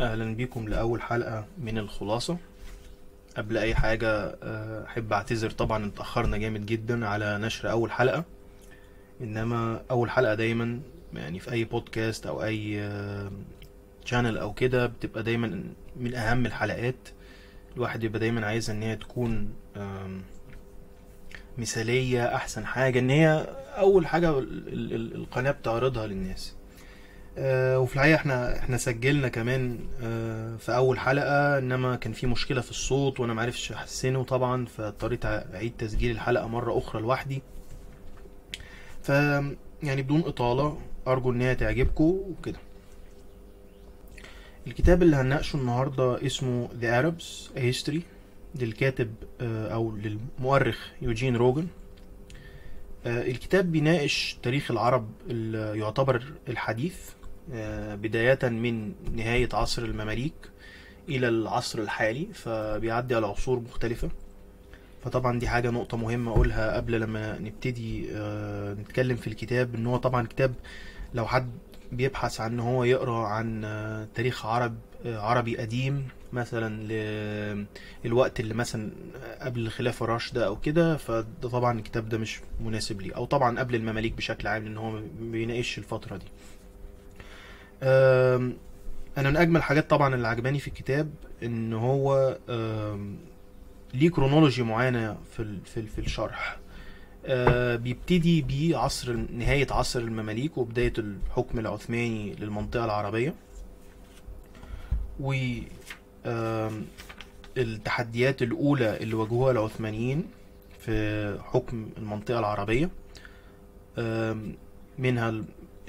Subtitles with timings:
[0.00, 2.36] أهلا بيكم لأول حلقة من الخلاصة.
[3.36, 4.08] قبل أي حاجة
[4.42, 8.24] آه، أحب أعتذر طبعا اتأخرنا جامد جدا على نشر أول حلقة.
[9.20, 10.80] إنما أول حلقة دايما
[11.14, 12.90] يعني في أي بودكاست أو أي
[14.04, 15.64] شانل أو كده بتبقى دايما
[15.96, 17.08] من أهم الحلقات.
[17.76, 19.48] الواحد يبقى دايما عايز إن هي تكون
[21.58, 23.46] مثالية أحسن حاجة إن هي
[23.78, 26.54] أول حاجة ال- ال- القناة بتعرضها للناس.
[26.54, 26.57] آه،
[27.40, 32.70] وفي الحقيقة إحنا إحنا سجلنا كمان آه، في أول حلقة إنما كان في مشكلة في
[32.70, 37.42] الصوت وأنا معرفتش أحسنه طبعا فاضطريت أعيد تسجيل الحلقة مرة أخرى لوحدي.
[39.02, 39.08] ف
[39.82, 42.58] يعني بدون إطالة أرجو ان هي تعجبكم وكده.
[44.66, 48.00] الكتاب اللي هنناقشه النهارده اسمه The Arabs A History
[48.54, 51.66] للكاتب آه، أو للمؤرخ يوجين روجن.
[53.06, 56.96] آه، الكتاب بيناقش تاريخ العرب اللي يعتبر الحديث.
[57.10, 57.17] آه،
[57.94, 60.34] بداية من نهاية عصر المماليك
[61.08, 64.08] إلى العصر الحالي فبيعدي على عصور مختلفة.
[65.04, 69.96] فطبعا دي حاجة نقطة مهمة أقولها قبل لما نبتدي آه، نتكلم في الكتاب إن هو
[69.96, 70.54] طبعا كتاب
[71.14, 71.50] لو حد
[71.92, 74.74] بيبحث عن هو يقرأ عن آه، تاريخ عرب
[75.06, 76.82] آه، عربي قديم مثلا
[78.04, 78.90] للوقت اللي مثلا
[79.40, 83.14] قبل الخلافة الراشدة أو كده فده طبعا الكتاب ده مش مناسب ليه.
[83.16, 86.26] أو طبعا قبل المماليك بشكل عام لأن هو ما بيناقش الفترة دي.
[87.82, 91.10] أنا من أجمل الحاجات طبعا اللي عجباني في الكتاب
[91.42, 92.36] إن هو
[93.94, 96.58] ليه كرونولوجي معينة في في في الشرح.
[97.26, 103.34] آه، بيبتدي بعصر نهاية عصر المماليك وبداية الحكم العثماني للمنطقة العربية.
[105.20, 105.34] و
[107.56, 110.24] التحديات الأولى اللي واجهوها العثمانيين
[110.80, 112.90] في حكم المنطقة العربية
[114.98, 115.34] منها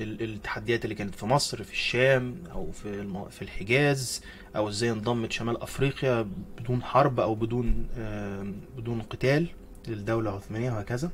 [0.03, 4.21] التحديات اللي كانت في مصر في الشام أو في في الحجاز
[4.55, 6.27] أو إزاي انضمت شمال أفريقيا
[6.59, 7.87] بدون حرب أو بدون
[8.77, 9.47] بدون قتال
[9.87, 11.11] للدولة العثمانية وهكذا.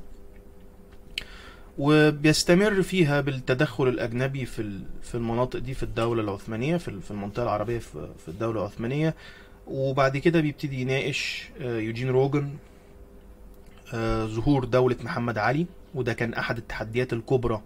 [1.78, 7.42] وبيستمر فيها بالتدخل الأجنبي في في المناطق دي في الدولة العثمانية في ال- في المنطقة
[7.42, 9.14] العربية في الدولة العثمانية.
[9.66, 12.50] وبعد كده بيبتدي يناقش آه، يوجين روجن
[13.94, 17.62] آه، ظهور دولة محمد علي وده كان أحد التحديات الكبرى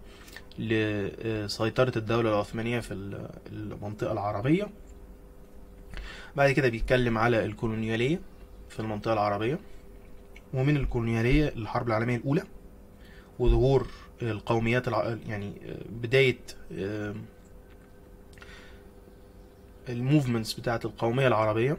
[0.59, 4.67] لسيطرة الدولة العثمانية في ال- المنطقة العربية.
[6.35, 8.19] بعد كده بيتكلم على الكولونيالية
[8.69, 9.59] في المنطقة العربية.
[10.53, 12.43] ومن الكولونيالية الحرب العالمية الأولى
[13.39, 13.87] وظهور
[14.21, 15.17] القوميات الع...
[15.27, 15.53] يعني
[15.89, 16.37] بداية
[19.89, 21.77] الموفمنتس بتاعت القومية العربية.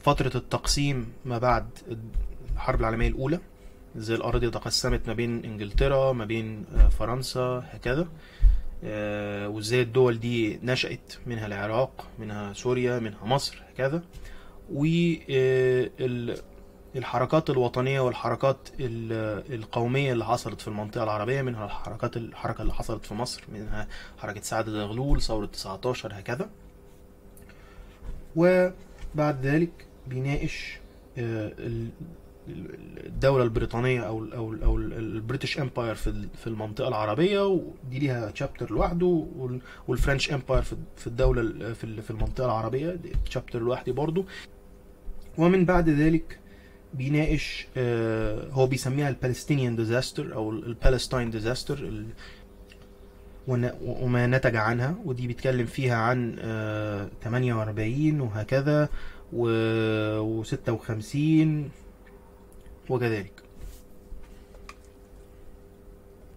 [0.00, 1.68] فترة التقسيم ما بعد
[2.54, 3.40] الحرب العالمية الأولى.
[3.96, 8.08] إزاي الأراضي تقسمت ما بين إنجلترا ما بين آه، فرنسا هكذا.
[8.84, 14.02] آه، وإزاي الدول دي نشأت منها العراق منها سوريا منها مصر هكذا.
[16.94, 23.06] والحركات الوطنية والحركات ال- القومية اللي حصلت في المنطقة العربية منها الحركات الحركة اللي حصلت
[23.06, 23.88] في مصر منها
[24.18, 26.50] حركة سعد زغلول ثورة 19 هكذا.
[28.36, 30.78] وبعد ذلك بيناقش
[32.48, 37.46] آه، ال- الدولة البريطانية أو ال أو ال أو British Empire في في المنطقة العربية
[37.46, 42.44] ودي ليها chapter لوحده وال- وال French Empire في في الدولة ال- في في المنطقة
[42.46, 44.24] العربية دي chapter لوحده برضه
[45.38, 46.38] ومن بعد ذلك
[46.94, 52.02] بيناقش آه، هو بيسميها ال Palestinian disaster أو ال Palestine disaster
[53.82, 58.88] وما نتج عنها ودي بيتكلم فيها عن آه، 48 وهكذا
[59.32, 61.70] و 56
[62.90, 63.32] وكذلك.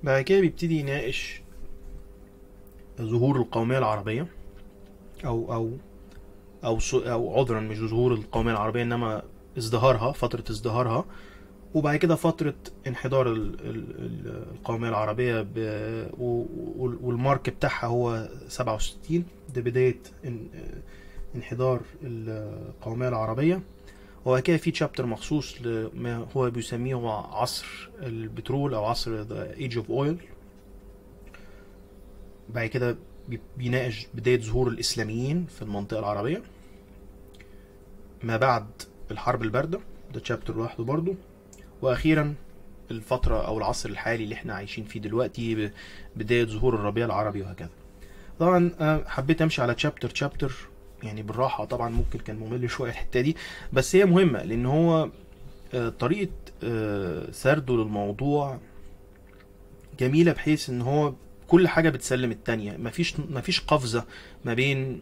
[0.03, 1.41] بعد كده بيبتدي يناقش
[3.01, 4.27] ظهور القومية العربية
[5.25, 5.71] أو أو
[6.63, 9.21] أو أو عذرا مش ظهور القومية العربية إنما
[9.57, 11.05] ازدهارها فترة ازدهارها.
[11.73, 12.53] وبعد كده فترة
[12.87, 15.47] انحدار ال- ال- ال- القومية العربية
[17.01, 19.25] والمارك بتاعها هو 67
[19.55, 20.57] ده بداية إن-
[21.35, 23.61] انحدار القومية العربية.
[24.25, 29.87] وبعد كده في تشابتر مخصوص لما هو بيسميه عصر البترول أو عصر the age of
[29.89, 30.15] oil.
[32.49, 32.97] بعد كده
[33.29, 36.41] بي- بيناقش بداية ظهور الإسلاميين في المنطقة العربية.
[38.23, 38.65] ما بعد
[39.11, 39.79] الحرب الباردة
[40.13, 41.15] ده تشابتر لوحده برضو.
[41.81, 42.33] وأخيرا
[42.91, 45.71] الفترة أو العصر الحالي اللي إحنا عايشين فيه دلوقتي
[46.15, 47.69] بداية ظهور الربيع العربي وهكذا.
[48.39, 50.53] طبعا أنا حبيت أمشي على تشابتر تشابتر
[51.03, 53.35] يعني بالراحة طبعا ممكن كان ممل شوية الحتة دي.
[53.73, 55.09] بس هي مهمة لأن هو
[55.73, 56.31] آه، طريقة
[56.63, 58.59] آه، سرده للموضوع
[59.99, 61.13] جميلة بحيث إن هو
[61.47, 62.77] كل حاجة بتسلم التانية.
[62.77, 64.05] مفيش مفيش قفزة
[64.45, 65.01] ما بين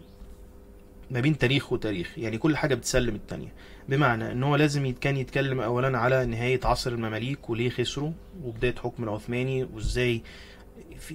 [1.12, 2.13] ما بين تاريخ وتاريخ.
[2.18, 3.54] يعني كل حاجة بتسلم التانية.
[3.90, 8.12] بمعنى إن هو لازم كان يتكلم اولا على نهاية عصر المماليك وليه خسروا
[8.44, 10.22] وبداية حكم العثماني وإزاي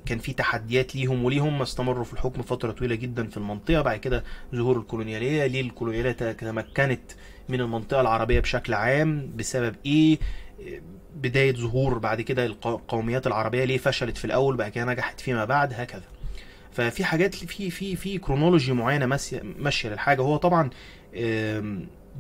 [0.06, 3.82] كان في تحديات ليهم وليه هم استمروا في الحكم فترة طويلة جدا في المنطقة.
[3.82, 4.25] بعد كده
[4.55, 5.46] ظهور الكولونيالية.
[5.46, 7.12] ليه الكولونيالية تمكنت
[7.49, 10.19] من المنطقة العربية بشكل عام؟ بسبب إيه؟
[11.16, 15.44] بداية ظهور بعد كده الق- القوميات العربية ليه فشلت في الأول بعد كده نجحت فيما
[15.44, 16.02] بعد هكذا.
[16.72, 20.22] ففي حاجات في في في chronology معينة ماشيه ماشية للحاجة.
[20.22, 20.70] هو طبعا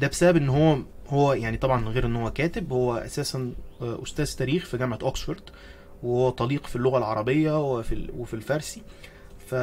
[0.00, 2.72] ده بسبب إن هو هو يعني طبعا غير إن هو كاتب.
[2.72, 3.52] هو أساسا
[3.82, 5.40] آه، أستاذ تاريخ في جامعة اوكسفورد
[6.04, 8.82] وهو طليق في اللغة العربية وفي وفي الفارسي.
[9.46, 9.54] ف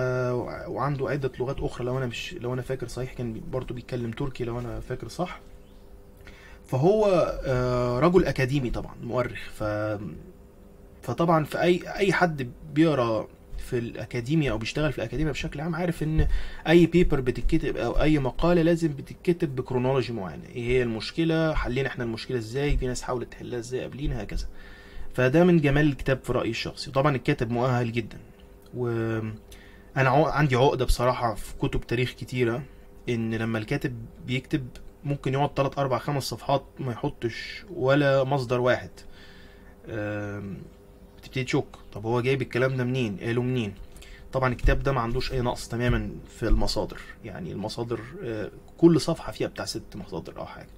[0.68, 4.44] وعنده عدة لغات أخرى لو أنا مش لو أنا فاكر صحيح كان برضه بيتكلم تركي
[4.44, 5.40] لو أنا فاكر صح.
[6.68, 7.06] فهو
[7.46, 9.50] آه، رجل أكاديمي طبعا مؤرخ.
[9.50, 9.64] ف
[11.02, 13.28] فطبعا في اي أي حد بيقرأ
[13.58, 16.28] في الاكاديميا أو بيشتغل في الاكاديميا بشكل عام عارف إن
[16.68, 20.46] أي paper بتتكتب أو أي مقالة لازم بتتكتب ب chronology معينة.
[20.46, 24.46] إيه هي المشكلة؟ حلينا إحنا المشكلة إزاي؟ في ناس حاولت تحلها إزاي؟ قبلينا هكذا.
[25.14, 26.90] فده من جمال الكتاب في رأيي الشخصي.
[26.90, 28.18] وطبعا الكاتب مؤهل جدا.
[28.74, 29.34] وأنا
[29.98, 30.26] عو...
[30.26, 32.64] عندي عقدة بصراحة في كتب تاريخ كتيرة
[33.10, 34.68] إن لما الكاتب بيكتب
[35.04, 38.90] ممكن يقعد 3 4 5 صفحات ما يحطش ولا مصدر واحد.
[41.18, 41.66] بتبتدي تشك.
[41.94, 43.74] طب هو جايب الكلام ده منين؟ قاله منين؟
[44.34, 47.02] طبعا الكتاب ده ما عندوش أي نقص تماما في المصادر.
[47.26, 50.70] يعني المصادر آه، كل صفحة فيها بتاع ست مصادر أو حاجة.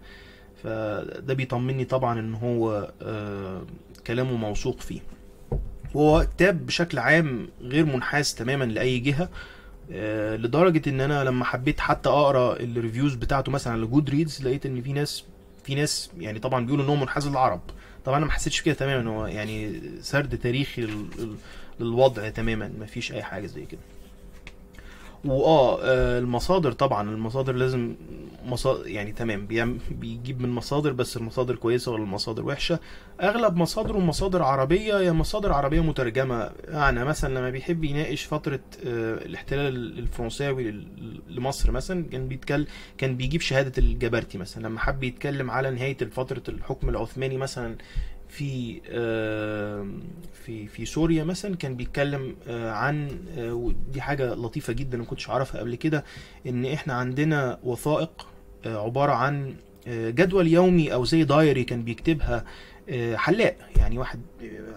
[0.63, 3.61] فده بيطمني طبعا إن هو آه،
[4.07, 4.99] كلامه موثوق فيه.
[5.95, 9.29] هو كتاب بشكل عام غير منحاز تماما لأي جهة
[9.91, 14.65] آه، لدرجة إن أنا لما حبيت حتى أقرأ ال reviews بتاعته مثلا على Goodreads لقيت
[14.65, 15.23] إن في ناس
[15.63, 17.61] في ناس يعني طبعا بيقولوا إن هو منحاز للعرب.
[18.05, 21.35] طبعا أنا ما حسيتش كده تماما هو يعني سرد تاريخي لل- لل-
[21.79, 23.79] للوضع تماما ما فيش أي حاجة زي كده.
[25.25, 27.95] وآه آه، المصادر طبعا المصادر لازم
[28.45, 29.47] مصادر يعني تمام
[29.91, 32.79] بيجيب من مصادر بس المصادر كويسة ولا المصادر وحشة.
[33.21, 36.51] أغلب مصادره مصادر عربية يا مصادر عربية مترجمة.
[36.67, 40.71] يعني مثلا لما بيحب يناقش فترة آه، الاحتلال الفرنساوي
[41.29, 42.65] لمصر مثلا كان بيتكلم
[42.97, 44.67] كان بيجيب شهادة الجبرتي مثلا.
[44.67, 47.75] لما حب يتكلم على نهاية فترة الحكم العثماني مثلا
[48.33, 48.81] في
[50.45, 55.29] في في سوريا مثلا كان بيتكلم آه، عن آه، ودي حاجة لطيفة جدا ما كنتش
[55.29, 56.03] اعرفها قبل كده
[56.47, 58.27] إن إحنا عندنا وثائق
[58.65, 59.55] آه، عبارة عن
[59.87, 62.45] جدول يومي أو زي دايري كان بيكتبها
[63.15, 63.55] حلاق.
[63.75, 64.19] يعني واحد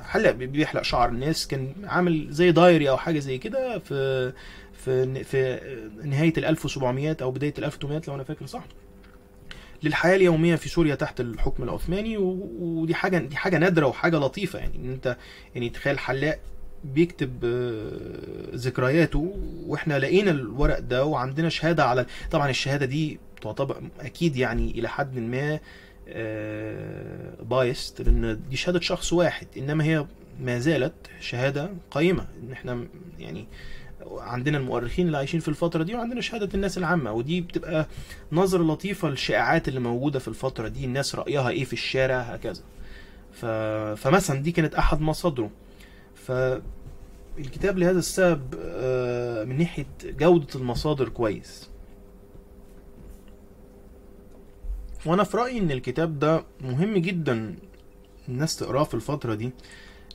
[0.02, 1.08] حلاق بيحلق شعر.
[1.08, 4.32] الناس كان عامل زي دايري أو حاجة زي كده في
[4.72, 5.60] في في
[6.04, 8.64] نهاية ال 1700 أو بداية ال 1800 لو أنا فاكر صح.
[9.86, 14.58] للحياة اليومية في سوريا تحت الحكم العثماني ودي حاجة دي حاجة نادرة وحاجة لطيفة.
[14.58, 15.16] يعني إن أنت
[15.54, 16.38] يعني تخيل حلاق
[16.84, 19.36] بيكتب آه، ذكرياته
[19.66, 25.18] وإحنا لقينا الورق ده وعندنا شهادة على طبعا الشهادة دي تعتبر أكيد يعني إلى حد
[25.18, 25.58] ما
[27.42, 29.46] بايست لأن دي شهادة شخص واحد.
[29.56, 30.06] إنما هي
[30.40, 32.26] ما زالت شهادة قيمة.
[32.42, 32.86] إن إحنا
[33.18, 33.46] يعني
[34.10, 37.86] عندنا المؤرخين اللي عايشين في الفترة دي وعندنا شهادة الناس العامة ودي بتبقى
[38.32, 42.62] نظرة لطيفة للشائعات اللي موجودة في الفترة دي الناس رأيها إيه في الشارع هكذا.
[43.32, 43.46] ف...
[44.00, 45.50] فمثلا دي كانت أحد مصادره.
[46.14, 51.70] فالكتاب لهذا السبب آه، من ناحية جودة المصادر كويس.
[55.06, 57.56] وأنا في رأيي إن الكتاب ده مهم جدا
[58.28, 59.50] الناس تقراه في الفترة دي.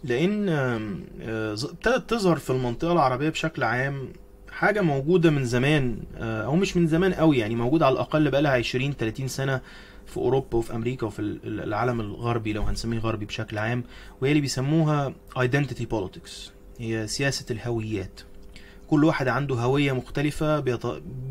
[0.03, 4.13] لأن آه، ابتدت تظهر في المنطقة العربية بشكل عام
[4.51, 8.51] حاجة موجودة من زمان آه، أو مش من زمان قوي يعني موجودة على الأقل بقالها
[8.51, 9.61] 20 30 سنة
[10.07, 13.83] في أوروبا وفي أمريكا وفي ال- ال- العالم الغربي لو هنسميه غربي بشكل عام
[14.21, 16.31] وهي اللي بيسموها identity politics
[16.79, 18.21] هي سياسة الهويات.
[18.87, 20.59] كل واحد عنده هوية مختلفة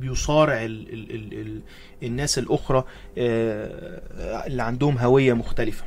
[0.01, 1.61] بيصارع ال ال ال ال
[2.03, 2.85] الناس الأخرى
[3.19, 5.85] آه، اللي عندهم هوية مختلفة.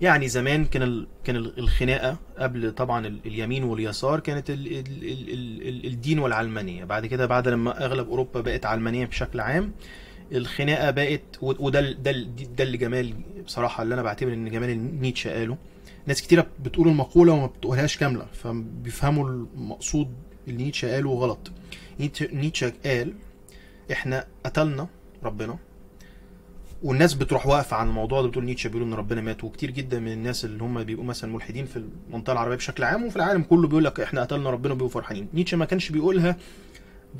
[0.00, 1.06] يعني زمان كان.
[1.24, 4.66] كان ال- الخناقة قبل طبعا ال- اليمين واليسار كانت ال...
[4.66, 4.78] ال...
[4.78, 5.30] ال...
[5.32, 5.68] ال...
[5.68, 9.72] ال- الدين والعلمانية بعد كده بعد لما أغلب أوروبا بقت علمانية بشكل عام
[10.32, 12.12] الخناقة بقت وده ده
[12.56, 13.14] ده اللي جمال
[13.46, 15.56] بصراحة اللي أنا بعتبر إن جمال نيتشه قاله
[16.06, 20.08] ناس كتيرة بتقول المقولة وما بتقولهاش كاملة فبيفهموا المقصود
[20.48, 21.50] اللي نيتشه قاله غلط
[22.32, 23.12] نيتشه قال
[23.92, 24.88] إحنا قتلنا
[25.24, 25.58] ربنا
[26.82, 30.12] والناس بتروح واقفة عن الموضوع ده بتقول نيتشه بيقول إن ربنا مات وكتير جدا من
[30.12, 33.84] الناس اللي هم بيبقوا مثلا ملحدين في المنطقة العربية بشكل عام وفي العالم كله بيقول
[33.84, 35.28] لك إحنا قتلنا ربنا وبيبقوا فرحانين.
[35.34, 36.36] نيتشه ما كانش بيقولها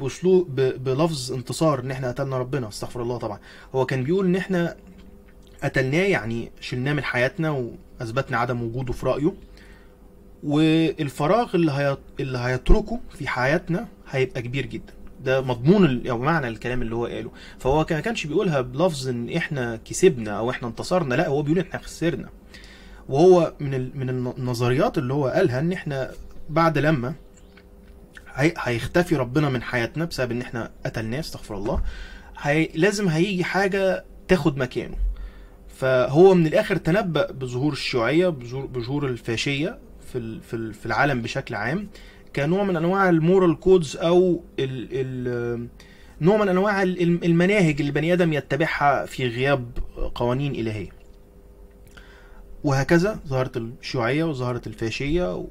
[0.00, 3.38] بأسلوب بلفظ انتصار إن إحنا قتلنا ربنا استغفر الله طبعا.
[3.74, 4.76] هو كان بيقول إن إحنا
[5.62, 7.50] قتلناه يعني شلناه من حياتنا
[8.00, 9.32] وأثبتنا عدم وجوده في رأيه.
[10.42, 11.96] والفراغ اللي.
[12.20, 14.92] اللي هيتركه في حياتنا هيبقى كبير جدا.
[15.24, 19.76] ده مضمون أو معنى الكلام اللي هو قاله فهو ما كانش بيقولها بلفظ إن إحنا
[19.84, 22.28] كسبنا أو إحنا انتصرنا لا هو بيقول إحنا خسرنا
[23.08, 23.90] وهو من.
[23.98, 26.10] من النظريات اللي هو قالها إن إحنا
[26.50, 27.14] بعد لما
[28.34, 28.54] هي...
[28.58, 31.82] هيختفي ربنا من حياتنا بسبب إن إحنا قتلناه استغفر الله
[32.38, 32.68] هي...
[32.74, 34.96] لازم هيجي حاجة تاخد مكانه
[35.76, 39.78] فهو من الآخر تنبأ بظهور الشيوعية بظهور الفاشية
[40.12, 40.40] في.
[40.72, 41.88] في العالم بشكل عام
[42.36, 44.88] كنوع من أنواع المورال كودز أو ال...
[44.92, 45.68] ال...
[46.20, 49.70] نوع من أنواع ال- المناهج اللي البني آدم يتبعها في غياب
[50.14, 50.88] قوانين إلهية.
[52.64, 55.46] وهكذا ظهرت الشيوعية وظهرت الفاشية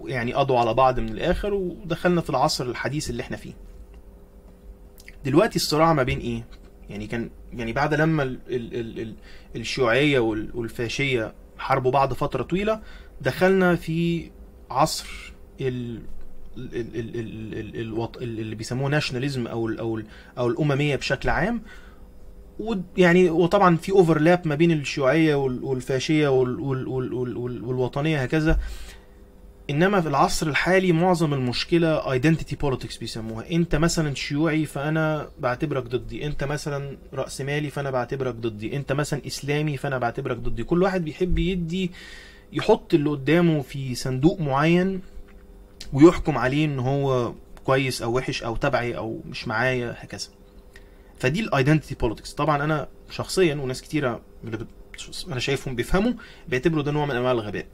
[0.00, 3.52] ويعني قضوا على بعض من الآخر ودخلنا في العصر الحديث اللي إحنا فيه.
[5.24, 6.44] دلوقتي الصراع ما بين إيه؟
[6.90, 9.14] يعني كان يعني بعد لما ال ال ال ال
[9.56, 12.80] الشيوعية وال- والفاشية حاربوا بعض فترة طويلة
[13.20, 14.30] دخلنا في
[14.70, 16.00] عصر ال.
[18.22, 20.06] اللي بيسموه nationalism أو ال أو ال
[20.38, 21.62] أو الأممية بشكل عام.
[22.58, 28.22] ويعني وطبعا في overlap ما بين الشيوعية وال- والفاشية وال- وال- وال- وال- وال- والوطنية
[28.22, 28.58] هكذا.
[29.70, 33.50] إنما في العصر الحالي معظم المشكلة identity politics بيسموها.
[33.50, 36.26] أنت مثلا شيوعي فأنا بعتبرك ضدي.
[36.26, 38.76] أنت مثلا رأسمالي فأنا بعتبرك ضدي.
[38.76, 40.64] أنت مثلا إسلامي فأنا بعتبرك ضدي.
[40.64, 41.90] كل واحد بيحب يدي
[42.52, 45.00] يحط اللي قدامه في صندوق معين
[45.92, 47.32] ويحكم عليه إن هو
[47.64, 50.28] كويس أو وحش أو تبعي أو مش معايا هكذا.
[51.18, 54.20] فدي ال identity politics طبعا أنا شخصيا وناس كتيرة
[55.28, 56.12] أنا شايفهم بيفهموا
[56.48, 57.66] بيعتبروا ده نوع من أنواع الغباء.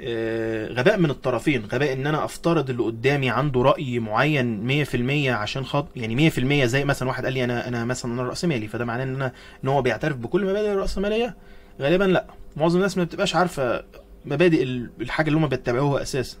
[0.00, 1.64] آه، غباء من الطرفين.
[1.64, 6.84] غباء إن أنا أفترض اللي قدامي عنده رأي معين 100% عشان خاطر يعني 100% زي
[6.84, 9.32] مثلا واحد قال لي أنا أنا مثلا أنا رأسمالي فده معناه إن أنا
[9.64, 11.36] إن هو بيعترف بكل مبادئ الرأسمالية؟
[11.80, 12.26] غالبا لأ.
[12.58, 13.84] معظم الناس ما بتبقاش عارفة
[14.24, 16.36] مبادئ ال- الحاجة اللي هم بيتبعوها أساسا.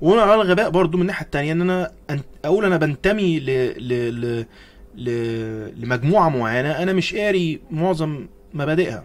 [0.00, 1.92] وأنا على الغباء برضو من الناحية التانية إن أنا
[2.44, 3.46] أقول أنا بنتمي ل...
[3.88, 4.20] ل...
[4.20, 4.46] ل...
[4.96, 5.10] ل...
[5.82, 9.04] لمجموعة معينة أنا مش قاري معظم مبادئها.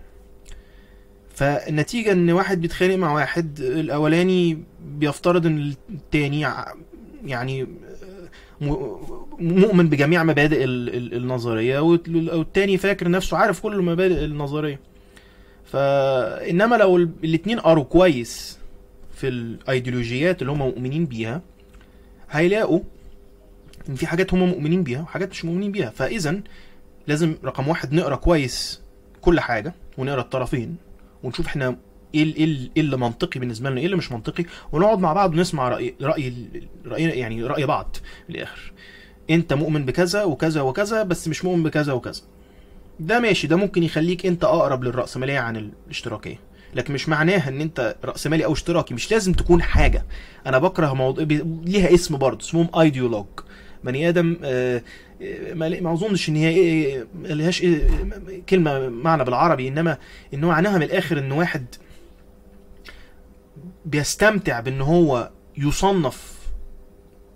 [1.36, 6.74] فالنتيجة إن واحد بيتخانق مع واحد الأولاني بيفترض إن التاني ع-
[7.26, 7.64] يعني
[8.62, 8.98] م-
[9.40, 14.80] مؤمن بجميع مبادئ ال- ال- النظرية والتاني فاكر نفسه عارف كل المبادئ النظرية.
[15.74, 18.60] فإنما لو ال- الاتنين قروا كويس
[19.16, 21.42] في الأيديولوجيات اللي هم مؤمنين بيها
[22.32, 22.80] هيلاقوا
[23.90, 25.90] إن في حاجات هم مؤمنين بيها وحاجات مش مؤمنين بيها.
[25.90, 26.42] فاذا
[27.08, 28.82] لازم رقم واحد نقرأ كويس
[29.22, 30.76] كل حاجة ونقرأ الطرفين
[31.24, 31.76] ونشوف إحنا
[32.16, 35.14] إيه ال- إيه ال- إيه اللي منطقي بالنسبة لنا إيه اللي مش منطقي ونقعد مع
[35.14, 36.34] بعض ونسمع راي رأي
[36.86, 37.96] راي يعني رأي بعض
[38.28, 38.74] في الآخر.
[39.30, 42.22] أنت مؤمن بكذا وكذا وكذا بس مش مؤمن بكذا وكذا.
[43.00, 46.40] ده ماشي ده ممكن يخليك انت اقرب للرأسمالية عن الاشتراكية.
[46.76, 50.06] لكن مش معناها ان انت رأسمالي أو اشتراكي مش لازم تكون حاجة.
[50.48, 51.26] أنا بكره موضوع
[51.66, 53.26] ليها اسم برضه اسمهم ايديولوج
[53.84, 54.82] بني آدم آه،
[55.22, 57.66] آه، ما اظنش ان هي إيه- ما لهاش إيه-
[58.50, 59.68] كلمة معنى بالعربي.
[59.68, 59.98] انما
[60.34, 61.66] ان معناها من الآخر ان واحد
[63.86, 66.34] بيستمتع بان هو يصنف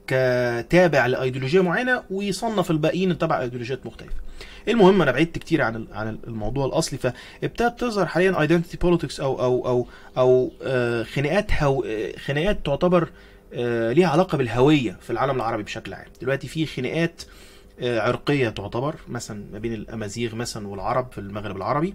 [0.08, 4.27] كتابع لأيديولوجية معينة ويصنف الباقيين تبع أيديولوجيات مختلفة.
[4.68, 9.68] المهم أنا بعدت كتير عن عن الموضوع الأصلي فابتدت تظهر حاليا identity politics أو أو
[9.68, 13.10] أو أو آه، خناقات هو آه، خناقات تعتبر
[13.54, 16.06] آه، ليها علاقة بالهوية في العالم العربي بشكل عام.
[16.22, 17.22] دلوقتي في خناقات
[17.82, 21.94] عرقية تعتبر مثلا ما بين الأمازيغ مثلا والعرب في المغرب العربي.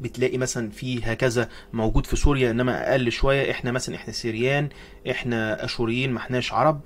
[0.00, 4.68] بتلاقي مثلا في هكذا موجود في سوريا إنما أقل شوية إحنا مثلا إحنا سيريان
[5.10, 6.80] إحنا أشوريين ما إحناش عرب.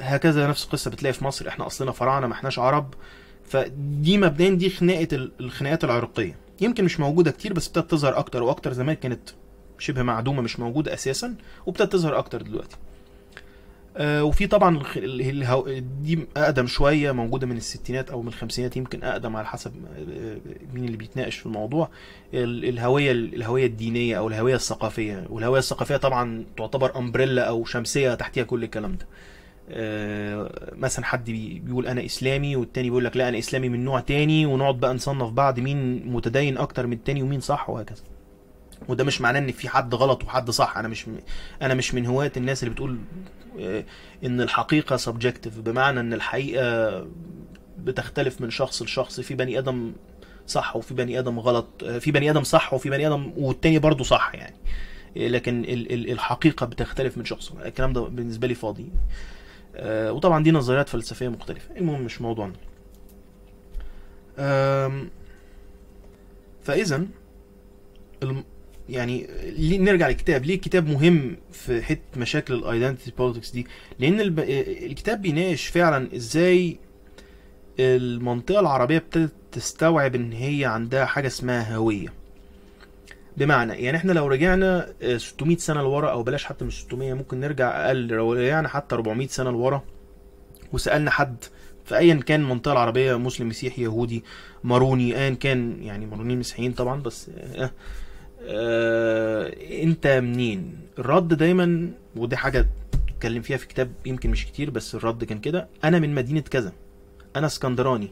[0.00, 1.48] هكذا نفس القصة بتلاقي في مصر.
[1.48, 2.94] إحنا أصلنا فراعنه ما احناش عرب.
[3.44, 6.36] فدي مبدئيا دي خناقة ال- الخناقات العرقية.
[6.60, 9.30] يمكن مش موجودة كتير بس ابتدت تظهر أكتر وأكتر زمان كانت
[9.78, 11.34] شبه معدومة مش موجودة أساسا
[11.66, 12.76] وابتدت تظهر أكتر دلوقتي.
[12.76, 12.85] آه،
[14.00, 14.82] وفي طبعا.
[16.02, 20.36] دي أقدم شوية موجودة من الستينات أو من الخمسينات يمكن أقدم على حسب آه،
[20.74, 21.88] مين اللي بيتناقش في الموضوع.
[22.34, 25.26] ال- الهوية الهوية الدينية أو الهوية الثقافية.
[25.30, 29.06] والهوية الثقافية طبعا تعتبر umbrella أو شمسية تحتيها كل الكلام ده.
[29.70, 34.00] آه، مثلا حد بي- بيقول أنا إسلامي والتاني بيقول لك لا أنا إسلامي من نوع
[34.00, 38.02] تاني ونقعد بقى نصنف بعض مين متدين أكتر من التاني ومين صح وهكذا.
[38.88, 40.78] وده مش معناه إن في حد غلط وحد صح.
[40.78, 41.06] أنا مش
[41.62, 42.96] أنا مش من هواة الناس اللي بتقول آه،
[44.24, 47.06] إن الحقيقة subjective بمعنى إن الحقيقة
[47.78, 49.92] بتختلف من شخص لشخص في بني آدم
[50.46, 54.30] صح وفي بني آدم غلط في بني آدم صح وفي بني آدم والتاني برضه صح
[54.34, 54.56] يعني.
[55.16, 57.52] آه، لكن ال- ال- الحقيقة بتختلف من شخص.
[57.64, 58.88] الكلام ده بالنسبة لي فاضي.
[59.76, 61.76] آه، وطبعا دي نظريات فلسفية مختلفة.
[61.76, 62.52] المهم مش موضوعنا.
[66.62, 67.06] فاذا
[68.88, 69.26] يعني
[69.78, 73.66] نرجع للكتاب؟ ليه الكتاب مهم في حتة مشاكل ال identity politics دي؟
[73.98, 74.20] لأن.
[74.86, 76.78] الكتاب بيناقش فعلا إزاي
[77.80, 82.12] المنطقة العربية ابتدت تستوعب إن هي عندها حاجة اسمها هوية.
[83.36, 87.40] بمعنى يعني إحنا لو رجعنا آه، 600 سنة لورا أو بلاش حتى مش 600 ممكن
[87.40, 88.06] نرجع أقل.
[88.06, 89.82] لو رجعنا حتى 400 سنة لورا
[90.72, 91.36] وسألنا حد
[91.84, 94.24] في ايا كان المنطقة العربية مسلم مسيحي يهودي
[94.64, 97.70] ماروني ايا كان يعني مارونيين مسيحيين طبعا بس آه
[98.46, 102.66] آه انت منين؟ الرد دايما ودي حاجة
[103.16, 105.68] اتكلم فيها في كتاب يمكن مش كتير بس الرد كان كده.
[105.84, 106.72] أنا من مدينة كذا.
[107.36, 108.08] أنا اسكندراني.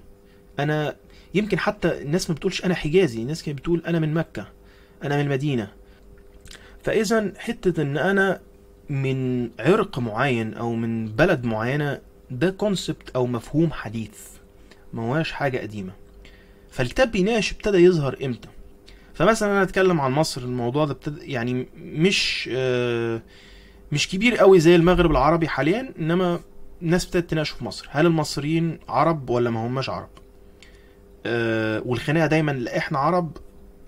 [0.58, 0.96] أنا
[1.34, 4.48] يمكن حتى الناس ما بتقولش أنا حجازي الناس كانت بتقول أنا من مكة.
[5.04, 5.68] أنا من المدينة
[6.82, 8.40] فاذا حتة إن أنا
[8.90, 12.00] من عرق معين أو من بلد معينة
[12.30, 14.18] ده كونسبت أو مفهوم حديث.
[14.92, 15.92] ما هواش حاجة قديمة.
[16.70, 18.48] فالكتاب بيناقش ابتدى يظهر إمتى؟
[19.14, 23.22] فمثلا أنا أتكلم عن مصر الموضوع ده ابتدى يعني مش آه
[23.92, 26.40] مش كبير قوي زي المغرب العربي حاليا إنما
[26.82, 27.86] الناس ابتدت تناقشه في مصر.
[27.90, 30.08] هل المصريين عرب ولا ما هماش عرب؟
[31.26, 33.36] آه والخناقة دايما لا إحنا عرب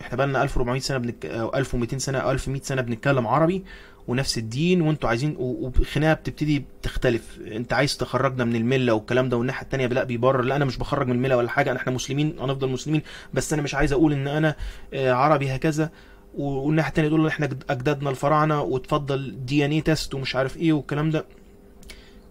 [0.00, 1.26] إحنا بقالنا 1400 سنة بنك...
[1.26, 3.64] أو 1200 سنة أو 1100 سنة بنتكلم عربي
[4.08, 7.38] ونفس الدين وانتوا عايزين و- والخناقه بتبتدي تختلف.
[7.46, 10.42] انت عايز تخرجنا من الملة والكلام ده والناحية التانية لا بيبرر.
[10.42, 13.02] لا أنا مش بخرج من الملة ولا حاجة إحنا مسلمين هنفضل مسلمين.
[13.34, 14.56] بس أنا مش عايز أقول إن أنا
[14.94, 15.90] آه، عربي هكذا
[16.34, 21.24] والناحية التانية يقولوا إحنا جد- أجدادنا الفراعنة وتفضل DNA test ومش عارف إيه والكلام ده.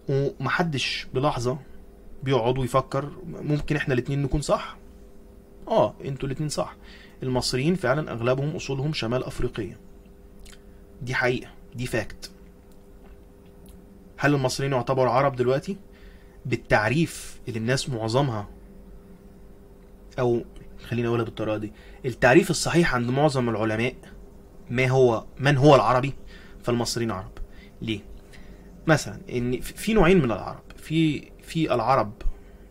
[0.10, 1.58] ومحدش بلحظة
[2.24, 4.78] بيقعد ويفكر ممكن إحنا الاتنين نكون صح.
[5.68, 6.76] آه أنتوا الاتنين صح.
[7.24, 9.78] المصريين فعلا أغلبهم أصولهم شمال أفريقية.
[11.02, 11.50] دي حقيقة.
[11.76, 12.32] دي fact
[14.18, 15.78] هل المصريين يعتبروا عرب دلوقتي؟
[16.46, 18.48] بالتعريف اللي الناس معظمها
[20.20, 20.42] أو
[20.88, 21.72] خليني أقولها بالطريقة دي
[22.06, 23.96] التعريف الصحيح عند معظم العلماء
[24.70, 26.14] ما هو من هو العربي؟
[26.64, 27.32] فالمصريين عرب.
[27.82, 28.00] ليه؟
[28.88, 30.64] مثلا إن في نوعين من العرب.
[30.78, 32.12] في في العرب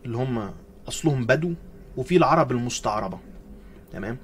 [0.04, 0.54] اللي هم
[0.88, 1.54] أصلهم بدو
[1.96, 3.18] وفي العرب المستعربة.
[3.92, 4.18] تمام؟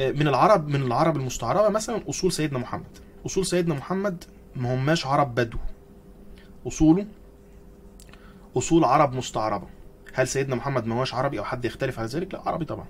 [0.00, 2.98] آه، من العرب من العرب المستعربة مثلا أصول سيدنا محمد.
[3.26, 4.24] أصول سيدنا محمد
[4.56, 5.58] ما هماش عرب بدو.
[6.66, 7.06] أصوله
[8.56, 9.66] أصول عرب مستعربة.
[10.14, 12.86] هل سيدنا محمد ما هوش عربي أو حد يختلف على ذلك؟ لا عربي طبعا.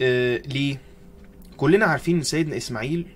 [0.00, 0.80] آه ليه؟
[1.56, 3.06] كلنا عارفين إن سيدنا إسماعيل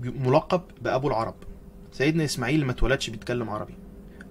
[0.00, 1.34] ملقب بأبو العرب.
[1.92, 3.74] سيدنا إسماعيل ما اتولدش بيتكلم عربي.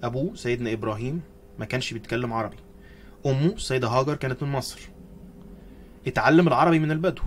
[0.03, 1.21] أبوه سيدنا إبراهيم
[1.59, 2.57] ما كانش بيتكلم عربي.
[3.25, 4.89] أمه السيده هاجر كانت من مصر.
[6.07, 7.21] اتعلم العربي من البدو.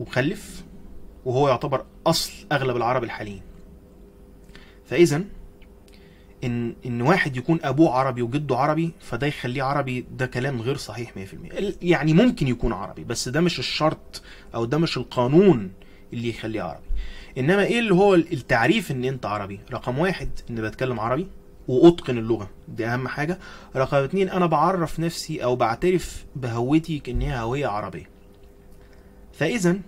[0.00, 0.64] وخلف
[1.26, 3.42] وهو يعتبر أصل أغلب العرب الحاليين.
[4.86, 5.24] فاذا
[6.44, 11.10] إن إن واحد يكون أبوه عربي وجده عربي فده يخليه عربي ده كلام غير صحيح
[11.16, 11.18] 100%
[11.58, 14.22] ال- يعني ممكن يكون عربي بس ده مش الشرط
[14.54, 15.72] أو ده مش القانون
[16.12, 16.86] اللي يخليه عربي.
[17.38, 21.26] إنما إيه اللي هو التعريف إن أنت عربي؟ رقم واحد إن بتكلم عربي
[21.68, 23.38] وأتقن اللغة دي أهم حاجة.
[23.76, 28.10] رقم اتنين أنا بعرف نفسي أو بعترف بهويتي كأنها هوية عربية.
[29.32, 29.78] فاذا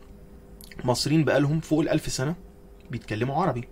[0.85, 2.35] مصريين بقالهم فوق الألف سنة
[2.91, 3.69] بيتكلموا عربي.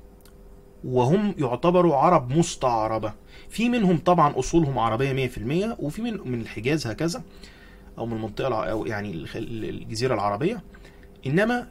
[0.84, 3.12] وهم يعتبروا عرب مستعربة.
[3.48, 7.22] في منهم طبعا أصولهم عربية 100% وفي من من الحجاز هكذا
[7.98, 10.62] أو من المنطقة أو يعني الجزيرة العربية.
[11.26, 11.68] إنما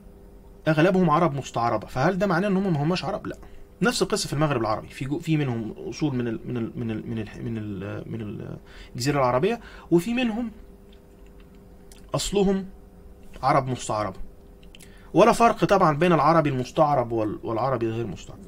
[0.68, 1.88] أغلبهم عرب مستعربة.
[1.88, 3.38] فهل ده معناه إن هم ما هماش عرب؟ لا.
[3.82, 4.88] نفس القصة في المغرب العربي.
[4.88, 8.56] في في منهم أصول من ال من ال من ال من ال من, ال من
[8.96, 9.60] الجزيرة العربية
[9.92, 10.52] وفي منهم
[12.16, 12.66] أصلهم
[13.44, 14.25] عرب مستعربة.
[15.16, 18.40] ولا فرق طبعا بين العربي المستعرب وال- والعربي غير المستعرب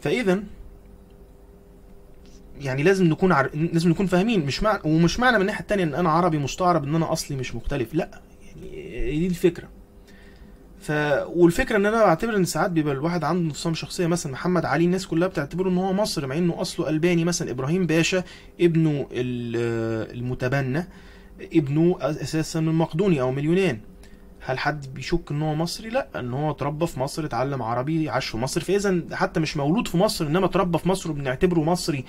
[0.00, 0.42] فاذا
[2.60, 3.50] يعني لازم نكون عر...
[3.72, 4.46] لازم نكون فاهمين.
[4.46, 7.54] مش معنى ومش معنى من الناحية التانية إن أنا عربي مستعرب إن أنا أصلي مش
[7.54, 7.94] مختلف.
[7.94, 8.20] لأ
[8.72, 9.68] يعني دي الفكرة.
[10.80, 10.90] ف
[11.26, 15.06] والفكرة إن أنا بعتبر إن ساعات بيبقى الواحد عنده انفصام شخصية مثلا محمد علي الناس
[15.06, 17.24] كلها بتعتبره إن هو مصري مع إنه أصله ألباني.
[17.24, 18.24] مثلا إبراهيم باشا
[18.60, 20.86] ابنه ال- المتبنى
[21.52, 23.80] ابنه أساسا من مقدونيا أو من اليونان
[24.46, 28.26] هل حد بيشك إن هو مصري؟ لا إن هو اتربى في مصر اتعلم عربي عاش
[28.26, 28.60] في مصر.
[28.60, 32.04] فإذا حتى مش مولود في مصر إنما اتربى في مصر وبنعتبره مصري.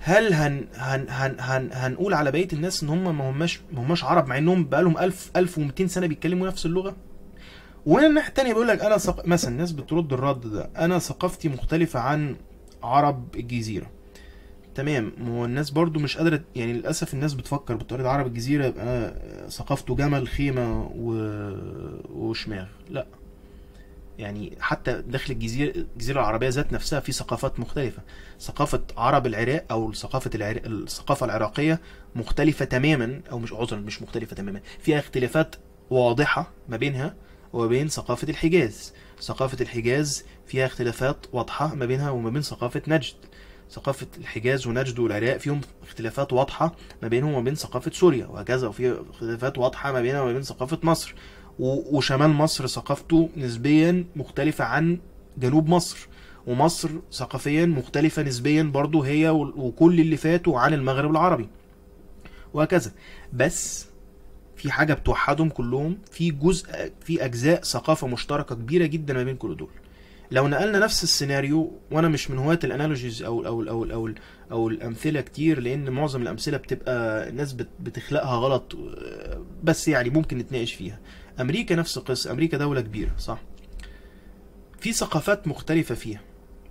[0.00, 4.04] هل هن هن هن هن هنقول على بقية الناس إن هم ما هماش ما هماش
[4.04, 6.96] عرب مع إنهم بقالهم 1000 1200 سنة بيتكلموا نفس اللغة؟
[7.86, 9.26] وهنا الناحية الثانية بيقول لك أنا ثق...
[9.26, 12.36] مثلا الناس بترد الرد ده أنا ثقافتي مختلفة عن
[12.82, 13.86] عرب الجزيرة.
[14.76, 15.12] تمام.
[15.18, 19.14] ما هو الناس برضو مش قادرة يعني للأسف الناس بتفكر بطريقة عرب الجزيره يبقى
[19.50, 21.12] ثقافته جمل خيمة و...
[22.14, 22.66] وشماغ.
[22.90, 23.06] لا.
[24.18, 28.02] يعني حتى داخل الجزيرة الجزيرة العربية ذات نفسها في ثقافات مختلفة.
[28.40, 31.80] ثقافة عرب العراق أو ثقافة العراق الثقافة العراقية
[32.16, 34.60] مختلفة تماما أو مش عذرا مش مختلفة تماما.
[34.80, 35.56] فيها اختلافات
[35.90, 37.14] واضحة ما بينها
[37.52, 38.92] وما بين ثقافة الحجاز.
[39.20, 43.14] ثقافة الحجاز فيها اختلافات واضحة ما بينها وما بين ثقافة نجد.
[43.70, 49.00] ثقافة الحجاز ونجد والعراق فيهم اختلافات واضحة ما بينهم وما بين ثقافة سوريا وهكذا وفي
[49.10, 51.14] اختلافات واضحة ما بينها وما بين ثقافة مصر.
[51.58, 54.98] وشمال مصر ثقافته نسبيا مختلفة عن
[55.38, 56.08] جنوب مصر
[56.46, 61.48] ومصر ثقافيا مختلفة نسبيا برضو هي وكل اللي فاتوا عن المغرب العربي.
[62.54, 62.92] وهكذا.
[63.32, 63.86] بس
[64.56, 69.56] في حاجة بتوحدهم كلهم في جزء في أجزاء ثقافة مشتركة كبيرة جدا ما بين كل
[69.56, 69.70] دول.
[70.30, 74.10] لو نقلنا نفس السيناريو وأنا مش من هواة الأنالوجيز أو أو أو أو,
[74.52, 78.76] أو الأمثلة كتير لأن معظم الأمثلة بتبقى الناس بت- بتخلقها غلط
[79.62, 80.98] بس يعني ممكن نتناقش فيها.
[81.40, 83.38] أمريكا نفس القصة أمريكا دولة كبيرة صح.
[84.80, 86.20] في ثقافات مختلفة فيها.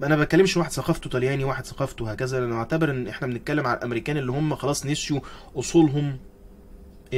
[0.03, 4.17] أنا بتكلمش واحد ثقافته طلياني واحد ثقافته هكذا لأن أعتبر إن إحنا بنتكلم على الأمريكان
[4.17, 5.19] اللي هم خلاص نسيوا
[5.55, 6.17] أصولهم.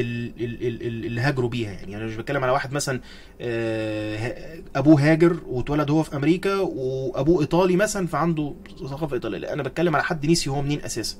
[0.01, 1.97] اللي هاجروا بيها يعني.
[1.97, 3.01] أنا مش بتكلم على واحد مثلا
[3.41, 9.37] آه، أبوه هاجر واتولد هو في أمريكا وأبوه إيطالي مثلا فعنده ثقافة إيطالية.
[9.37, 11.17] لا أنا بتكلم على حد نسي هو منين أساسا.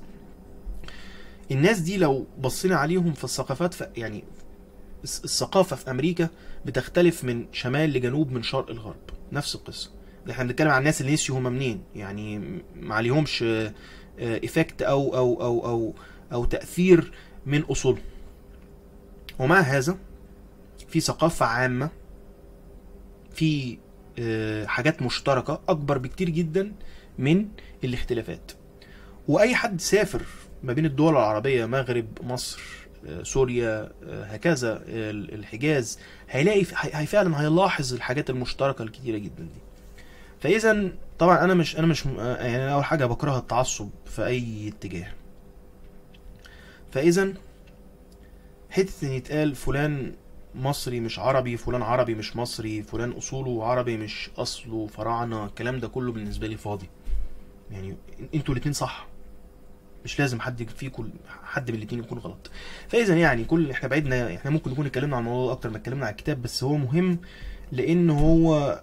[1.52, 4.24] الناس دي لو بصينا عليهم في الثقافات ف يعني
[5.04, 6.30] الثقافة في أمريكا
[6.66, 8.96] بتختلف من شمال لجنوب من شرق لغرب
[9.32, 9.92] نفس القصة.
[10.30, 11.82] إحنا بنتكلم عن الناس اللي نسيوا هم منين.
[11.96, 12.40] يعني
[12.76, 13.46] ما عليهمش
[14.20, 15.94] افكت أو أو أو أو
[16.34, 17.12] أو تأثير
[17.46, 18.02] من أصولهم.
[19.40, 19.98] ومع هذا؟
[20.88, 21.90] في ثقافة عامة
[23.34, 23.78] في
[24.20, 26.74] آه، حاجات مشتركة أكبر بكتير جدا
[27.18, 27.48] من
[27.84, 28.52] الاختلافات.
[29.28, 30.22] وأي حد سافر
[30.64, 32.62] ما بين الدول العربية مغرب مصر
[33.08, 39.62] آه، سوريا آه، هكذا الحجاز هيلاقي هي فعلا هيلاحظ الحاجات المشتركة الكتيرة جدا دي.
[40.42, 45.12] فإذا طبعا أنا مش أنا مش يعني أول حاجة بكره التعصب في أي اتجاه.
[46.92, 47.34] فإذا
[48.78, 50.14] حتة إن يتقال فلان
[50.56, 55.88] مصري مش عربي فلان عربي مش مصري فلان أصوله عربي مش أصله فراعنة الكلام ده
[55.88, 56.90] كله بالنسبة لي فاضي.
[57.72, 57.96] يعني
[58.36, 59.08] إنتوا الاتنين صح.
[60.06, 61.10] مش لازم حد فيكم
[61.44, 62.52] حد من الاتنين يكون غلط.
[62.88, 66.12] فإذا يعني كل إحنا بعدنا إحنا ممكن نكون اتكلمنا عن الموضوع أكتر ما اتكلمنا عن
[66.12, 67.20] الكتاب بس هو مهم
[67.72, 68.82] لأن هو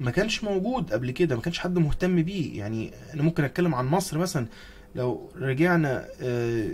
[0.00, 2.58] ما كانش موجود قبل كده ما كانش حد مهتم بيه.
[2.58, 4.46] يعني أنا ممكن أتكلم عن مصر مثلا
[4.94, 6.70] لو رجعنا آه،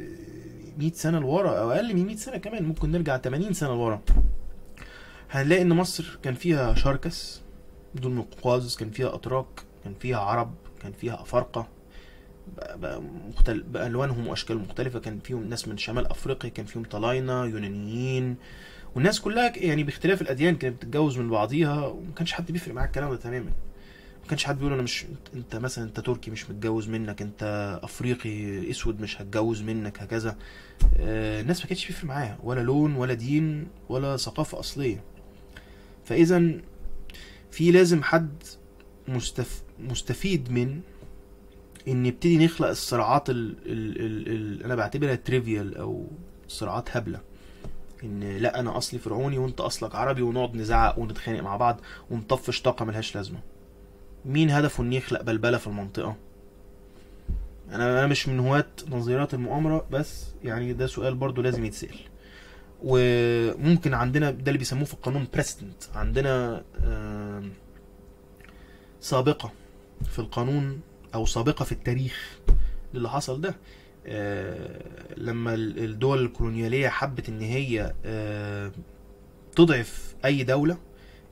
[0.78, 4.00] 100 سنة لورا أو أقل من 100 سنة كمان ممكن نرجع 80 سنة لورا
[5.30, 7.40] هنلاقي إن مصر كان فيها شركس
[7.94, 9.46] دول مقواز كان فيها أتراك
[9.84, 11.68] كان فيها عرب كان فيها أفارقة.
[13.48, 18.37] بالوانهم وأشكال مختلفة كان فيهم ناس من شمال أفريقيا كان فيهم طلاينة يونانيين
[18.94, 23.10] والناس كلها يعني باختلاف الأديان كانت بتتجوز من بعضيها وما كانش حد بيفرق معاك الكلام
[23.10, 23.50] ده تماما
[24.24, 28.70] ما كانش حد بيقول أنا مش أنت مثلا أنت تركي مش متجوز منك أنت أفريقي
[28.70, 30.37] أسود مش هتجوز منك هكذا.
[30.96, 35.04] آه، الناس ما كانتش بيفرق معاها ولا لون ولا دين ولا ثقافة أصلية.
[36.04, 36.52] فاذا
[37.50, 38.42] في لازم حد
[39.08, 39.62] مستف...
[39.78, 40.80] مستفيد من
[41.88, 43.56] إن نبتدي نخلق الصراعات ال...
[43.66, 44.00] ال...
[44.00, 44.28] ال...
[44.28, 44.62] ال...
[44.64, 46.06] أنا بعتبرها تريفيال أو
[46.48, 47.20] صراعات هبلة.
[48.04, 52.84] إن لأ أنا أصلي فرعوني وأنت أصلك عربي ونقعد نزعق ونتخانق مع بعض ونطفش طاقة
[52.84, 53.53] ملهاش لازمة.
[54.26, 56.16] مين هدفه إن يخلق بلبلة في المنطقة؟
[57.70, 61.98] أنا أنا مش من هواة نظريات المؤامرة بس يعني ده سؤال برضو لازم يتسأل.
[62.82, 66.62] وممكن عندنا ده اللي بيسموه في القانون بريسيدنت عندنا
[69.00, 69.52] سابقة
[70.10, 70.80] في القانون
[71.14, 72.38] أو سابقة في التاريخ
[72.94, 73.54] للي حصل ده.
[74.06, 74.80] آه،
[75.16, 77.92] لما ال- الدول الكولونيالية حبت إن هي
[79.56, 80.76] تضعف أي دولة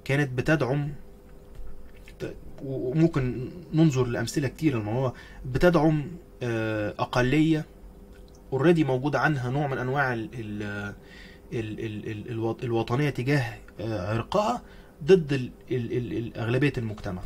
[0.05, 0.93] كانت بتدعم
[2.65, 5.15] وممكن ننظر لأمثلة كتير الموضوع
[5.47, 6.11] بتدعم
[6.43, 7.65] آه، أقلية
[8.53, 10.63] اوريدي موجود عنها نوع من أنواع ال ال
[11.53, 14.63] ال ال ال الوط- الوطنية تجاه آه، عرقها
[15.05, 15.51] ضد
[16.37, 17.23] أغلبية المجتمع.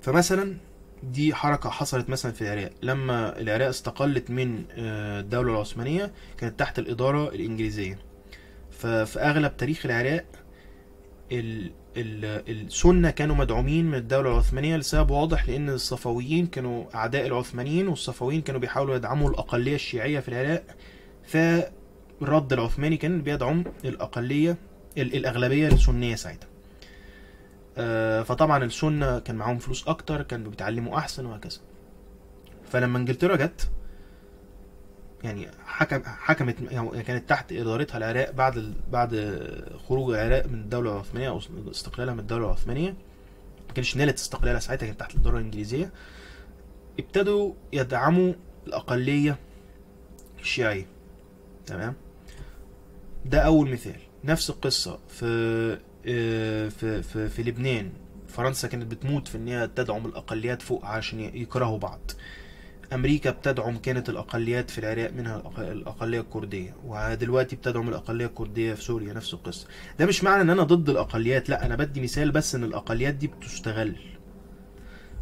[0.00, 0.56] فمثلا
[1.02, 2.70] دي حركة حصلت مثلا في العراق.
[2.82, 7.98] لما العراق استقلت من آه، الدولة العثمانية كانت تحت الإدارة الإنجليزية.
[8.70, 10.24] ففي أغلب تاريخ العراق
[11.32, 17.88] ال ال السنة كانوا مدعومين من الدولة العثمانية لسبب واضح لأن الصفويين كانوا أعداء العثمانيين
[17.88, 20.64] والصفويين كانوا بيحاولوا يدعموا الأقلية الشيعية في العراق.
[21.26, 24.56] فالرد العثماني كان بيدعم الأقلية
[24.98, 26.48] ال- الأغلبية السنية ساعتها.
[27.78, 31.58] آه، فطبعا السنة كان معاهم فلوس أكتر كانوا بيتعلموا أحسن وهكذا.
[32.70, 33.70] فلما إنجلترا جت
[35.24, 38.74] يعني حكم حكمت يعني كانت تحت إدارتها العراق بعد.
[38.92, 39.40] بعد
[39.88, 42.90] خروج العراق من الدولة العثمانية أو استقلالها من الدولة العثمانية.
[43.68, 45.92] ما كانش نالت استقلالها ساعتها كانت تحت الإدارة الإنجليزية.
[46.98, 48.32] ابتدوا يدعموا
[48.66, 49.36] الأقلية
[50.40, 50.86] الشيعية.
[51.66, 51.94] تمام؟
[53.24, 54.00] ده أول مثال.
[54.24, 55.26] نفس القصة في
[56.06, 57.92] آه، في في, في لبنان.
[58.28, 62.00] فرنسا كانت بتموت في إن هي تدعم الأقليات فوق عشان يكرهوا بعض.
[62.92, 68.82] أمريكا بتدعم كانت الأقليات في العراق منها الأق- الأقلية الكردية ودلوقتي بتدعم الأقلية الكردية في
[68.82, 69.66] سوريا نفس القصة.
[69.98, 73.26] ده مش معنى إن أنا ضد الأقليات لأ أنا بدي مثال بس إن الأقليات دي
[73.26, 73.96] بتستغل.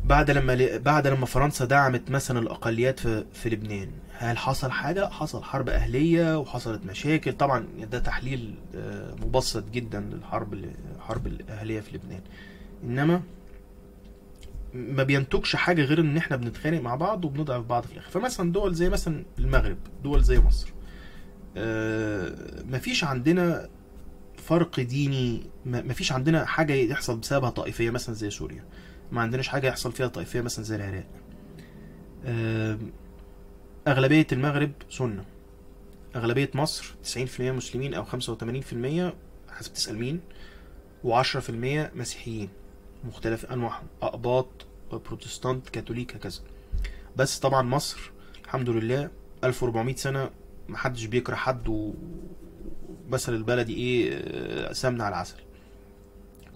[0.05, 5.43] بعد لما بعد لما فرنسا دعمت مثلا الأقليات في في لبنان هل حصل حاجة؟ حصل
[5.43, 7.33] حرب أهلية وحصلت مشاكل.
[7.33, 10.55] طبعا ده تحليل آه، مبسط جدا للحرب
[10.97, 12.21] الحرب الأهلية في لبنان.
[12.85, 13.23] إنما
[14.75, 18.11] ما بينتجش حاجة غير إن إحنا بنتخانق مع بعض وبنضعف بعض في الآخر.
[18.11, 20.73] فمثلا دول زي مثلا المغرب دول زي مصر.
[21.57, 23.69] آه، مفيش عندنا
[24.37, 28.65] فرق ديني مفيش عندنا حاجة يحصل بسببها طائفية مثلا زي سوريا.
[29.13, 31.07] ما عندناش حاجة يحصل فيها طائفية مثلا زي العراق.
[32.25, 32.79] آه،
[33.89, 35.25] أغلبية المغرب سنة.
[36.17, 39.15] أغلبية مصر 90% مسلمين أو 85%
[39.49, 40.21] حسب تسأل مين
[41.05, 41.51] و10%
[41.97, 42.49] مسيحيين.
[43.05, 43.87] مختلف أنواعهم.
[44.03, 44.49] أقباط
[44.93, 46.41] بروتستانت كاثوليك هكذا.
[47.17, 48.11] بس طبعا مصر
[48.45, 49.11] الحمد لله
[49.45, 50.31] 1400 سنة
[50.69, 51.95] محدش بيكره حد و
[53.09, 55.37] مثل البلدي إيه آه، سمنة على العسل.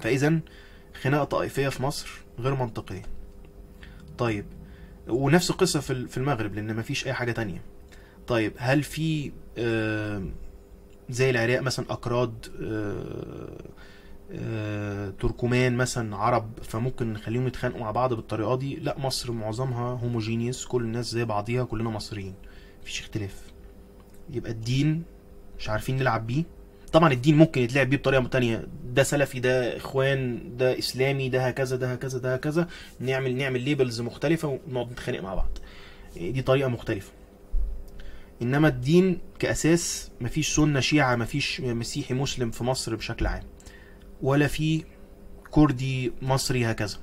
[0.00, 0.40] فاذا
[1.02, 3.02] خناقة طائفية في مصر غير منطقية.
[4.18, 4.44] طيب
[5.08, 7.62] ونفس القصة في ال- في المغرب لأن مفيش أي حاجة تانية.
[8.26, 10.22] طيب هل في آه،
[11.10, 13.64] زي العراق مثلا أكراد آه،
[15.20, 18.76] تركمان مثلا عرب فممكن نخليهم يتخانقوا مع بعض بالطريقة دي.
[18.76, 22.34] لا مصر معظمها هوموجينيوس كل الناس زي بعضيها كلنا مصريين.
[22.82, 23.42] مفيش اختلاف.
[24.30, 25.02] يبقى الدين
[25.58, 26.44] مش عارفين نلعب بيه.
[26.92, 28.66] طبعا الدين ممكن يتلعب بيه بطريقة تانية.
[28.94, 32.68] ده سلفي ده إخوان ده إسلامي ده هكذا ده هكذا ده هكذا.
[33.00, 35.58] نعمل نعمل ليبلز مختلفة ونقعد نتخانق مع بعض.
[36.16, 37.12] دي طريقة مختلفة.
[38.42, 43.42] إنما الدين كأساس مفيش سنة شيعة مفيش مسيحي مسلم في مصر بشكل عام.
[44.22, 44.84] ولا في
[45.50, 46.96] كردي مصري هكذا.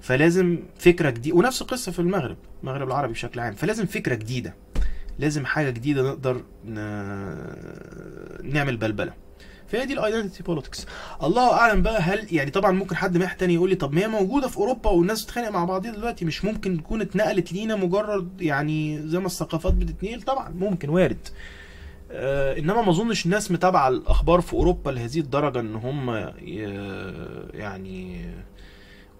[0.00, 3.54] فلازم فكرة جديده ونفس القصة في المغرب المغرب العربي بشكل عام.
[3.54, 4.54] فلازم فكرة جديدة
[5.18, 6.42] لازم حاجة جديدة نقدر.
[8.42, 9.12] نعمل بلبلة.
[9.68, 10.86] فهي دي ال identity politics
[11.22, 14.08] الله أعلم بقى هل يعني طبعا ممكن حد محتج تاني يقول لي طب ما هي
[14.08, 19.08] موجودة في أوروبا والناس بتتخانق مع بعضيها دلوقتي مش ممكن تكون اتنقلت لينا مجرد يعني
[19.08, 21.28] زي ما الثقافات بتتنقل؟ طبعا ممكن وارد.
[22.10, 26.28] إنما ما أظنش الناس متابعة الأخبار في أوروبا لهذه الدرجة إن هم ي-
[27.58, 28.30] يعني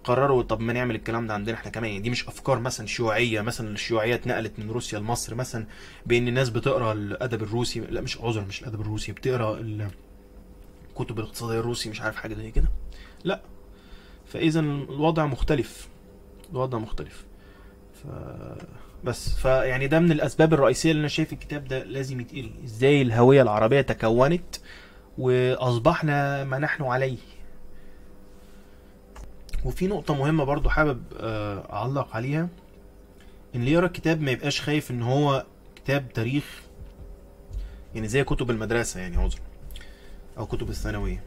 [0.03, 1.89] قرروا طب ما نعمل الكلام ده عندنا إحنا كمان.
[1.89, 5.65] يعني دي مش أفكار مثلا شيوعية مثلا الشيوعية اتنقلت من روسيا لمصر مثلا
[6.05, 7.79] بإن الناس بتقرأ الأدب الروسي.
[7.79, 12.67] لا مش عذر مش الأدب الروسي بتقرأ الكتب الاقتصادية الروسي مش عارف حاجة زي كده.
[13.23, 13.41] لا.
[14.25, 15.87] فاذا الوضع مختلف
[16.51, 17.25] الوضع مختلف.
[18.03, 18.07] ف
[19.03, 23.41] بس فيعني ده من الأسباب الرئيسية اللي أنا شايف الكتاب ده لازم يتقري إزاي الهوية
[23.41, 24.55] العربية تكونت
[25.17, 27.17] وأصبحنا ما نحن عليه.
[29.65, 32.47] وفي نقطة مهمة برضو حابب آه، أعلق عليها.
[33.55, 36.43] إن اللي يقرأ الكتاب ما يبقاش خايف إن هو كتاب تاريخ
[37.95, 39.39] يعني زي كتب المدرسة يعني عذر
[40.37, 41.23] أو كتب الثانوية.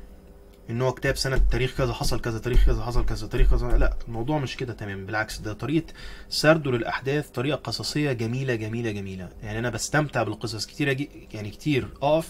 [0.70, 3.78] إن هو كتاب سنة تاريخ كذا حصل كذا تاريخ كذا حصل كذا تاريخ كذا.
[3.78, 5.06] لا الموضوع مش كده تمام.
[5.06, 5.92] بالعكس ده طريقة
[6.28, 9.28] سرده للأحداث طريقة قصصية جميلة جميلة جميلة.
[9.42, 11.88] يعني أنا بستمتع بالقصص كتير يعني كتير.
[12.02, 12.28] أقف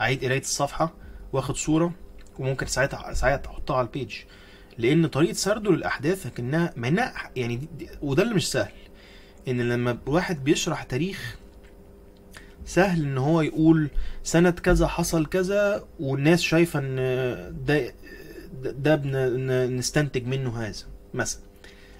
[0.00, 0.92] أعيد قراية الصفحة
[1.32, 1.92] وآخد صورة
[2.38, 4.16] وممكن ساعتها ساعتها أحطها على البيج
[4.78, 7.68] لأن طريقة سرده للأحداث لكنها مع إنها يعني
[8.02, 8.72] وده اللي مش سهل.
[9.48, 11.36] إن لما الواحد بيشرح تاريخ
[12.66, 13.90] سهل إن هو يقول
[14.22, 16.96] سنة كذا حصل كذا والناس شايفة إن
[17.66, 17.94] ده
[18.62, 20.72] ده- ده بن- نستنتج منه هذا
[21.14, 21.40] مثلا.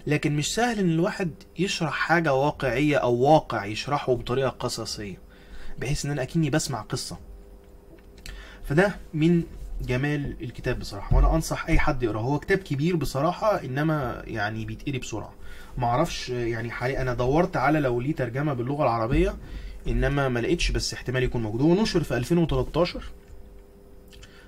[0.07, 5.17] لكن مش سهل إن الواحد يشرح حاجة واقعية أو واقع يشرحه بطريقة قصصية
[5.79, 7.19] بحيث إن أنا أكني بسمع قصة.
[8.65, 9.43] فده من
[9.83, 12.21] جمال الكتاب بصراحة وأنا أنصح أي حد يقرأه.
[12.21, 15.33] هو كتاب كبير بصراحة إنما يعني بيتقري بسرعة.
[15.79, 19.35] ما أعرفش يعني حاليا أنا دورت على لو ليه ترجمة باللغة العربية
[19.89, 21.63] إنما ما لقيتش بس احتمال يكون موجود.
[21.63, 23.03] هو نشر في 2013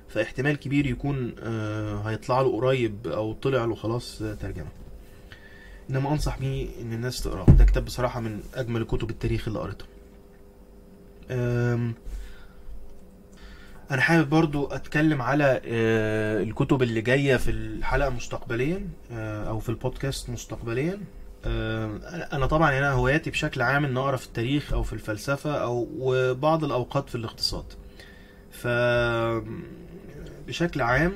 [0.09, 4.68] فاحتمال كبير يكون آه، هيطلع له قريب أو طلع له خلاص آه، ترجمة.
[5.90, 9.87] إنما أنصح بيه إن الناس تقراه ده كتاب بصراحة من أجمل كتب التاريخ اللي قريتها
[13.90, 18.88] أنا حابب برضو أتكلم على آه، الكتب اللي جاية في الحلقة مستقبليا
[19.49, 21.01] أو في البودكاست مستقبليا.
[22.33, 26.65] أنا طبعا أنا هواياتي بشكل عام إن أقرأ في التاريخ أو في الفلسفة أو وبعض
[26.65, 27.65] الأوقات في الاقتصاد.
[28.51, 28.67] ف
[30.47, 31.13] بشكل عام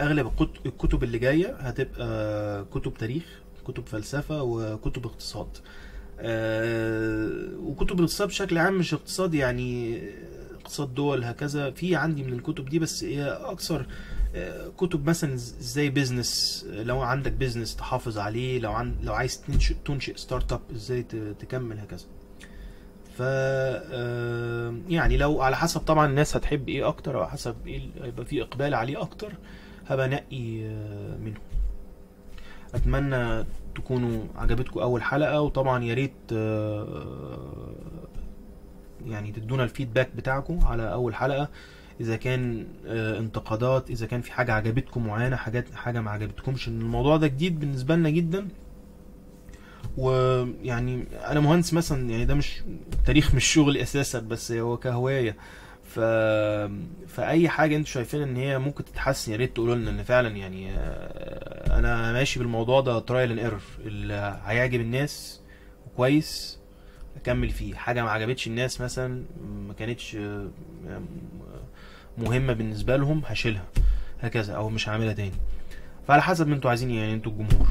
[0.00, 3.24] أغلب الكت- الكتب اللي جاية هتبقى كتب تاريخ
[3.66, 5.48] كتب فلسفة وكتب اقتصاد.
[6.20, 10.02] آه، وكتب الاقتصاد بشكل عام مش اقتصاد يعني
[10.60, 11.70] اقتصاد دول هكذا.
[11.70, 13.86] في عندي من الكتب دي بس هي أكثر آه،
[14.78, 20.16] كتب مثلا إزاي business لو عندك business تحافظ عليه لو عن لو عايز تنشئ تنشئ
[20.16, 21.02] startup إزاي
[21.40, 22.04] تكمل هكذا.
[23.18, 28.24] ف آه، يعني لو على حسب طبعا الناس هتحب إيه أكتر أو حسب إيه هيبقى
[28.24, 29.32] في إقبال عليه أكتر
[30.66, 31.40] آه، منه
[32.74, 37.74] أتمنى تكونوا عجبتكم أول حلقة وطبعا يا ريت آه،
[39.06, 41.48] يعني تدونا ال feedback بتاعكم على أول حلقة.
[42.00, 46.80] إذا كان آه، انتقادات إذا كان في حاجة عجبتكم معينة حاجات حاجة ما عجبتكمش إن
[46.80, 48.48] الموضوع ده جديد بالنسبة لنا جدا.
[49.96, 52.62] ويعني أنا مهندس مثلا يعني ده مش
[53.06, 55.36] تاريخ مش شغلي أساسا بس هو كهواية.
[55.84, 56.00] ف
[57.08, 60.70] فأي حاجة أنتوا شايفين إن هي ممكن تتحسن يا ريت تقولوا لنا إن فعلا يعني
[60.70, 65.40] آه، أنا ماشي بالموضوع ده trial and error اللي هيعجب الناس
[65.96, 66.58] كويس.
[67.16, 67.74] أكمل فيه.
[67.74, 69.22] حاجة ما عجبتش الناس مثلا
[69.68, 70.48] ما كانتش آه،
[72.18, 73.64] مهمة بالنسبة لهم هشيلها.
[74.20, 75.32] هكذا أو مش هعملها تاني.
[76.08, 77.66] فعلى حسب ما أنتوا عايزين يعني أنتوا الجمهور.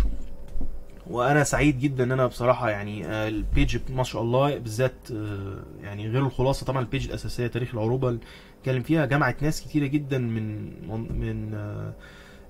[1.08, 5.64] وأنا سعيد جدا إن أنا بصراحة يعني آه، ال page ما شاء الله بالذات آه،
[5.84, 8.20] يعني غير الخلاصة طبعا ال page الأساسية تاريخ العروبة اللي
[8.60, 10.66] اتكلم فيها جمعت ناس كتيرة جدا من
[11.20, 11.94] من آه،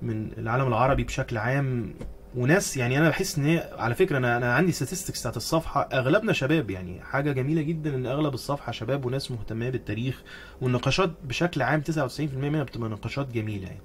[0.02, 1.94] من العالم العربي بشكل عام.
[2.36, 6.70] وناس يعني أنا بحس إن على فكرة أنا أنا عندي statistics بتاعت الصفحة أغلبنا شباب
[6.70, 10.24] يعني حاجة جميلة جدا إن أغلب الصفحة شباب وناس مهتمة بالتاريخ
[10.62, 13.80] والنقاشات بشكل عام 99% منها بتبقى نقاشات جميلة يعني.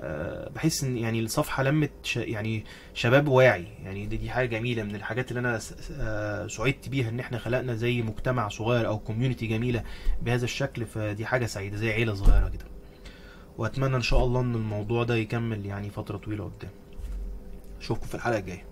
[0.00, 2.64] أه بحس إن يعني الصفحة لمت ش يعني
[2.94, 5.58] شباب واعي يعني دي, دي حاجة جميلة من الحاجات اللي أنا
[6.00, 9.82] آه، سعدت بيها إن إحنا خلقنا زي مجتمع صغير أو كوميونتي جميلة
[10.22, 12.64] بهذا الشكل فدي حاجة سعيدة زي عيلة صغيرة كده.
[13.58, 16.70] وأتمنى إن شاء الله إن الموضوع ده يكمل يعني فترة طويلة قدام.
[17.80, 18.69] اشوفكم في الحلقة الجاية.